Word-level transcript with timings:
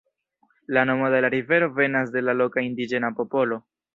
La 0.65 0.83
nomo 0.89 1.09
de 1.15 1.19
la 1.25 1.29
rivero 1.33 1.69
venas 1.79 2.11
de 2.17 2.25
la 2.25 2.37
loka 2.39 2.65
indiĝena 2.71 3.15
popolo. 3.21 3.63